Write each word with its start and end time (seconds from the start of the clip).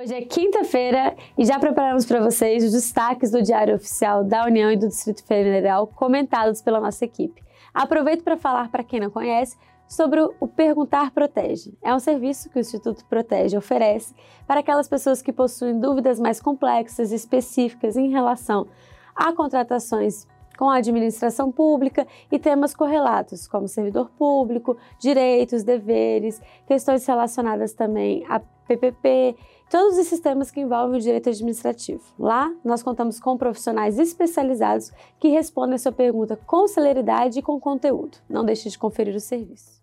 Hoje 0.00 0.14
é 0.14 0.22
quinta-feira 0.22 1.14
e 1.36 1.44
já 1.44 1.58
preparamos 1.58 2.06
para 2.06 2.22
vocês 2.22 2.64
os 2.64 2.72
destaques 2.72 3.30
do 3.30 3.42
Diário 3.42 3.74
Oficial 3.74 4.24
da 4.24 4.46
União 4.46 4.72
e 4.72 4.76
do 4.76 4.88
Distrito 4.88 5.22
Federal 5.22 5.86
comentados 5.86 6.62
pela 6.62 6.80
nossa 6.80 7.04
equipe. 7.04 7.44
Aproveito 7.74 8.24
para 8.24 8.34
falar 8.34 8.70
para 8.70 8.82
quem 8.82 8.98
não 8.98 9.10
conhece 9.10 9.58
sobre 9.86 10.22
o 10.22 10.48
Perguntar 10.48 11.10
Protege. 11.10 11.76
É 11.82 11.94
um 11.94 11.98
serviço 11.98 12.48
que 12.48 12.56
o 12.56 12.60
Instituto 12.60 13.04
Protege 13.04 13.58
oferece 13.58 14.14
para 14.46 14.60
aquelas 14.60 14.88
pessoas 14.88 15.20
que 15.20 15.34
possuem 15.34 15.78
dúvidas 15.78 16.18
mais 16.18 16.40
complexas 16.40 17.12
e 17.12 17.16
específicas 17.16 17.94
em 17.94 18.08
relação 18.08 18.68
a 19.14 19.34
contratações 19.34 20.26
com 20.60 20.68
a 20.68 20.76
administração 20.76 21.50
pública 21.50 22.06
e 22.30 22.38
temas 22.38 22.74
correlatos, 22.74 23.48
como 23.48 23.66
servidor 23.66 24.10
público, 24.10 24.76
direitos, 24.98 25.62
deveres, 25.62 26.38
questões 26.66 27.06
relacionadas 27.06 27.72
também 27.72 28.26
a 28.28 28.40
PPP, 28.68 29.36
todos 29.70 29.96
os 29.96 30.06
sistemas 30.06 30.50
que 30.50 30.60
envolvem 30.60 30.98
o 30.98 31.02
direito 31.02 31.30
administrativo. 31.30 32.02
Lá, 32.18 32.54
nós 32.62 32.82
contamos 32.82 33.18
com 33.18 33.38
profissionais 33.38 33.98
especializados 33.98 34.92
que 35.18 35.28
respondem 35.28 35.76
a 35.76 35.78
sua 35.78 35.92
pergunta 35.92 36.38
com 36.46 36.68
celeridade 36.68 37.38
e 37.38 37.42
com 37.42 37.58
conteúdo. 37.58 38.18
Não 38.28 38.44
deixe 38.44 38.68
de 38.68 38.78
conferir 38.78 39.16
o 39.16 39.20
serviço. 39.20 39.79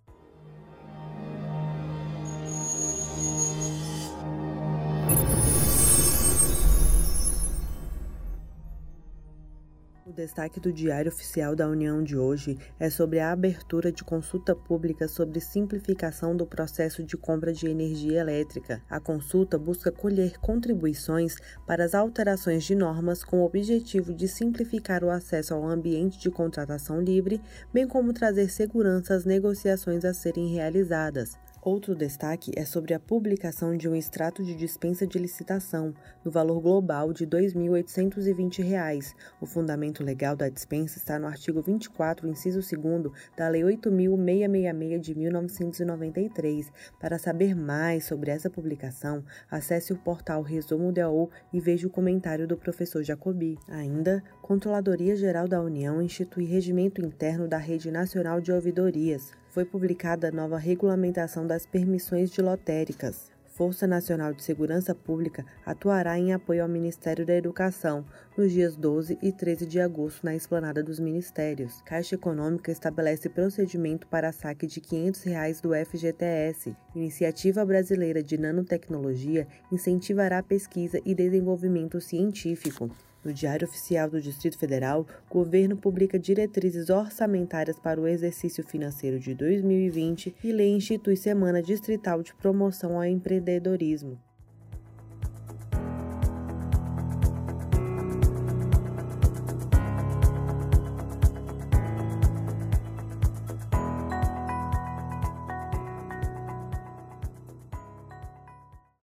Destaque 10.17 10.59
do 10.59 10.73
Diário 10.73 11.11
Oficial 11.11 11.55
da 11.55 11.69
União 11.69 12.03
de 12.03 12.17
hoje 12.17 12.57
é 12.79 12.89
sobre 12.89 13.19
a 13.19 13.31
abertura 13.31 13.91
de 13.91 14.03
consulta 14.03 14.55
pública 14.55 15.07
sobre 15.07 15.39
simplificação 15.39 16.35
do 16.35 16.43
processo 16.43 17.03
de 17.03 17.15
compra 17.15 17.53
de 17.53 17.67
energia 17.67 18.19
elétrica. 18.19 18.81
A 18.89 18.99
consulta 18.99 19.59
busca 19.59 19.91
colher 19.91 20.39
contribuições 20.39 21.35
para 21.67 21.85
as 21.85 21.93
alterações 21.93 22.63
de 22.63 22.73
normas 22.73 23.23
com 23.23 23.41
o 23.41 23.45
objetivo 23.45 24.11
de 24.11 24.27
simplificar 24.27 25.03
o 25.03 25.11
acesso 25.11 25.53
ao 25.53 25.63
ambiente 25.63 26.17
de 26.17 26.31
contratação 26.31 26.99
livre, 26.99 27.39
bem 27.71 27.87
como 27.87 28.11
trazer 28.11 28.49
segurança 28.49 29.13
às 29.13 29.23
negociações 29.23 30.03
a 30.03 30.15
serem 30.15 30.47
realizadas. 30.47 31.37
Outro 31.67 31.93
destaque 31.93 32.53
é 32.55 32.63
sobre 32.63 32.93
a 32.93 32.99
publicação 32.99 33.75
de 33.75 33.89
um 33.89 33.93
extrato 33.93 34.41
de 34.41 34.55
dispensa 34.55 35.05
de 35.05 35.19
licitação, 35.19 35.93
no 36.23 36.31
valor 36.31 36.61
global 36.61 37.11
de 37.11 37.25
R$ 37.25 37.31
2.820. 37.31 39.13
O 39.41 39.45
fundamento 39.45 40.01
legal 40.01 40.33
da 40.33 40.47
dispensa 40.47 40.97
está 40.97 41.19
no 41.19 41.27
artigo 41.27 41.61
24, 41.61 42.25
inciso 42.25 42.61
2 42.61 43.11
da 43.35 43.49
Lei 43.49 43.63
8.666 43.63 44.99
de 45.01 45.13
1993. 45.13 46.71
Para 47.01 47.19
saber 47.19 47.53
mais 47.53 48.05
sobre 48.05 48.31
essa 48.31 48.49
publicação, 48.49 49.21
acesse 49.51 49.91
o 49.91 49.97
portal 49.97 50.41
Resumo 50.43 50.93
DAO 50.93 51.29
e 51.51 51.59
veja 51.59 51.85
o 51.85 51.91
comentário 51.91 52.47
do 52.47 52.55
professor 52.55 53.03
Jacobi. 53.03 53.59
Ainda, 53.67 54.23
Controladoria 54.41 55.17
Geral 55.17 55.49
da 55.49 55.61
União 55.61 56.01
institui 56.01 56.45
regimento 56.45 57.01
interno 57.01 57.45
da 57.45 57.57
Rede 57.57 57.91
Nacional 57.91 58.39
de 58.39 58.53
Ouvidorias 58.53 59.33
foi 59.57 59.65
publicada 59.65 60.27
a 60.27 60.31
nova 60.31 60.59
regulamentação 60.59 61.47
das 61.47 61.65
permissões 61.65 62.29
de 62.29 62.43
lotéricas. 62.43 63.31
Força 63.47 63.87
Nacional 63.87 64.31
de 64.31 64.43
Segurança 64.43 64.93
Pública 64.93 65.43
atuará 65.65 66.15
em 66.15 66.31
apoio 66.31 66.61
ao 66.61 66.69
Ministério 66.69 67.25
da 67.25 67.33
Educação 67.33 68.05
nos 68.37 68.51
dias 68.51 68.75
12 68.75 69.17
e 69.19 69.31
13 69.31 69.65
de 69.65 69.79
agosto 69.79 70.23
na 70.23 70.35
esplanada 70.35 70.83
dos 70.83 70.99
ministérios. 70.99 71.81
Caixa 71.81 72.13
Econômica 72.13 72.71
estabelece 72.71 73.29
procedimento 73.29 74.05
para 74.05 74.31
saque 74.31 74.67
de 74.67 74.79
500 74.79 75.23
reais 75.23 75.59
do 75.59 75.71
FGTS. 75.73 76.75
Iniciativa 76.93 77.65
Brasileira 77.65 78.21
de 78.21 78.37
Nanotecnologia 78.37 79.47
incentivará 79.71 80.43
pesquisa 80.43 81.01
e 81.03 81.15
desenvolvimento 81.15 81.99
científico. 81.99 82.91
No 83.27 83.33
Diário 83.33 83.67
Oficial 83.67 84.09
do 84.09 84.21
Distrito 84.21 84.57
Federal, 84.57 85.05
o 85.29 85.33
governo 85.33 85.75
publica 85.75 86.17
diretrizes 86.17 86.89
orçamentárias 86.89 87.77
para 87.77 87.99
o 87.99 88.07
exercício 88.07 88.63
financeiro 88.63 89.19
de 89.19 89.35
2020 89.35 90.33
e 90.41 90.51
lei 90.53 90.69
institui 90.69 91.17
Semana 91.17 91.61
Distrital 91.61 92.23
de 92.23 92.33
Promoção 92.33 92.95
ao 92.95 93.03
Empreendedorismo. 93.03 94.17